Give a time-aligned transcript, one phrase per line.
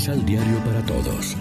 [0.00, 1.36] Misal Diario para Todos.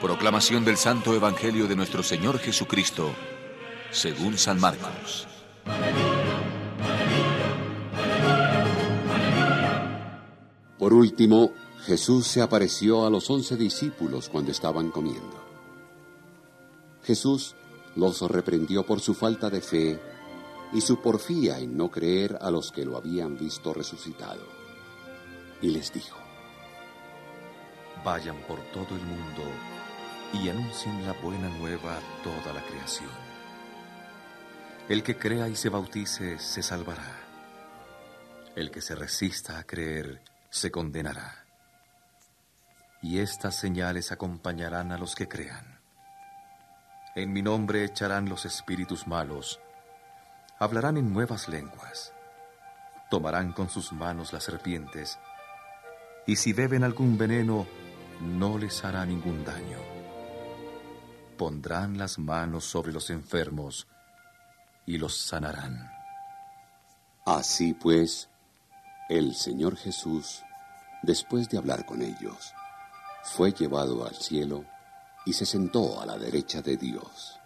[0.00, 3.12] Proclamación del Santo Evangelio de nuestro Señor Jesucristo,
[3.92, 5.28] según San Marcos.
[10.80, 11.52] Por último,
[11.86, 15.44] Jesús se apareció a los once discípulos cuando estaban comiendo.
[17.04, 17.54] Jesús
[17.94, 20.00] los reprendió por su falta de fe
[20.72, 24.61] y su porfía en no creer a los que lo habían visto resucitado.
[25.62, 26.18] Y les dijo,
[28.04, 29.42] Vayan por todo el mundo
[30.34, 33.08] y anuncien la buena nueva a toda la creación.
[34.88, 37.20] El que crea y se bautice se salvará.
[38.56, 40.20] El que se resista a creer
[40.50, 41.46] se condenará.
[43.00, 45.80] Y estas señales acompañarán a los que crean.
[47.14, 49.60] En mi nombre echarán los espíritus malos
[50.62, 52.12] hablarán en nuevas lenguas,
[53.10, 55.18] tomarán con sus manos las serpientes,
[56.26, 57.66] y si beben algún veneno,
[58.20, 59.78] no les hará ningún daño.
[61.36, 63.88] Pondrán las manos sobre los enfermos
[64.86, 65.90] y los sanarán.
[67.24, 68.28] Así pues,
[69.08, 70.42] el Señor Jesús,
[71.02, 72.52] después de hablar con ellos,
[73.24, 74.64] fue llevado al cielo
[75.24, 77.38] y se sentó a la derecha de Dios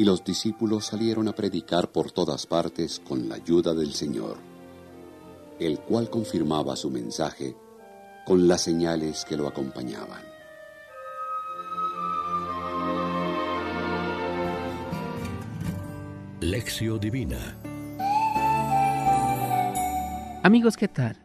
[0.00, 4.38] y los discípulos salieron a predicar por todas partes con la ayuda del Señor,
[5.60, 7.54] el cual confirmaba su mensaje
[8.26, 10.22] con las señales que lo acompañaban.
[16.40, 17.56] Lección Divina
[20.42, 21.18] Amigos, ¿qué tal?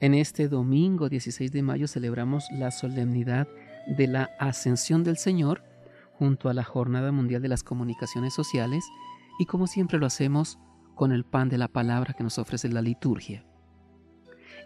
[0.00, 3.46] En este domingo 16 de mayo celebramos la solemnidad
[3.86, 5.62] de la Ascensión del Señor
[6.18, 8.84] junto a la Jornada Mundial de las Comunicaciones Sociales
[9.38, 10.58] y como siempre lo hacemos
[10.96, 13.44] con el pan de la palabra que nos ofrece la liturgia.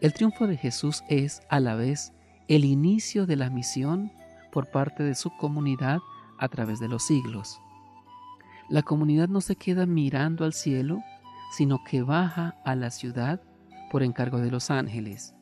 [0.00, 2.14] El triunfo de Jesús es a la vez
[2.48, 4.10] el inicio de la misión
[4.50, 5.98] por parte de su comunidad
[6.38, 7.60] a través de los siglos.
[8.70, 11.02] La comunidad no se queda mirando al cielo,
[11.52, 13.42] sino que baja a la ciudad
[13.90, 15.34] por encargo de los ángeles.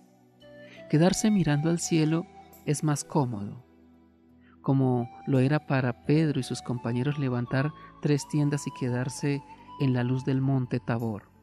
[0.91, 2.27] Quedarse mirando al cielo
[2.67, 3.65] es más cómodo,
[4.61, 7.71] como lo era para Pedro y sus compañeros levantar
[8.03, 9.41] tres tiendas y quedarse
[9.79, 11.38] en la luz del monte Tabor.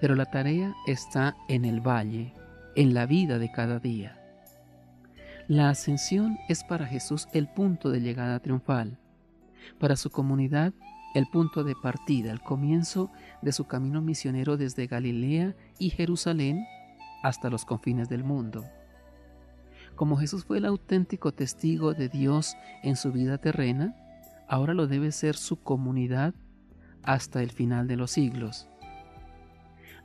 [0.00, 2.34] Pero la tarea está en el valle,
[2.76, 4.16] en la vida de cada día.
[5.48, 8.98] La ascensión es para Jesús el punto de llegada triunfal,
[9.78, 10.72] para su comunidad
[11.14, 13.10] el punto de partida, el comienzo
[13.42, 16.64] de su camino misionero desde Galilea y Jerusalén
[17.22, 18.64] hasta los confines del mundo.
[19.96, 23.94] Como Jesús fue el auténtico testigo de Dios en su vida terrena,
[24.48, 26.32] ahora lo debe ser su comunidad
[27.02, 28.69] hasta el final de los siglos.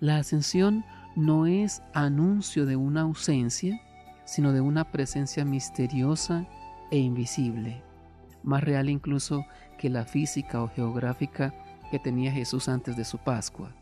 [0.06, 0.86] La ascensión
[1.16, 3.82] no es anuncio de una ausencia,
[4.26, 6.48] sino de una presencia misteriosa
[6.92, 7.82] e invisible,
[8.44, 9.46] más real incluso
[9.80, 11.56] que la física o geográfica
[11.90, 13.74] que tenía Jesús antes de su Pascua.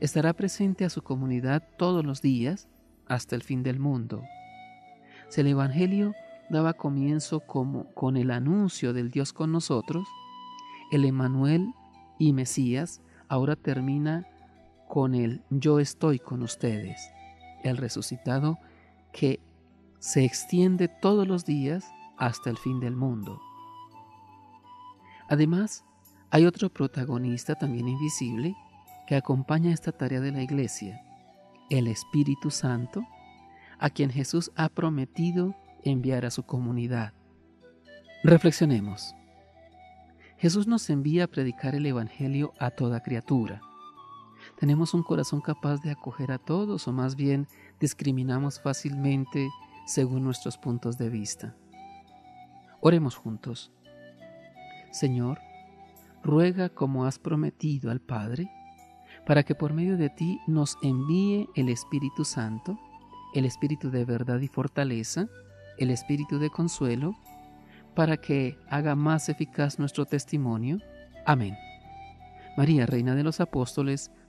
[0.00, 2.68] Estará presente a su comunidad todos los días
[3.06, 4.24] hasta el fin del mundo
[5.32, 6.14] si el Evangelio
[6.50, 10.06] daba comienzo como con el anuncio del Dios con nosotros,
[10.90, 11.72] el Emanuel
[12.18, 14.26] y Mesías ahora termina
[14.92, 17.00] con el yo estoy con ustedes,
[17.64, 18.58] el resucitado
[19.10, 19.40] que
[20.00, 23.40] se extiende todos los días hasta el fin del mundo.
[25.30, 25.86] Además,
[26.28, 28.54] hay otro protagonista también invisible
[29.06, 31.00] que acompaña esta tarea de la iglesia,
[31.70, 33.02] el Espíritu Santo,
[33.78, 37.14] a quien Jesús ha prometido enviar a su comunidad.
[38.24, 39.14] Reflexionemos.
[40.36, 43.62] Jesús nos envía a predicar el Evangelio a toda criatura.
[44.62, 47.48] ¿Tenemos un corazón capaz de acoger a todos o más bien
[47.80, 49.50] discriminamos fácilmente
[49.86, 51.56] según nuestros puntos de vista?
[52.80, 53.72] Oremos juntos.
[54.92, 55.40] Señor,
[56.22, 58.52] ruega como has prometido al Padre,
[59.26, 62.78] para que por medio de ti nos envíe el Espíritu Santo
[63.34, 65.26] el espíritu de verdad y fortaleza,
[65.76, 67.16] el espíritu de consuelo,
[67.96, 70.78] para que haga más eficaz nuestro testimonio.
[71.26, 71.56] Amén.
[72.56, 74.12] María, Reina de los Apóstoles,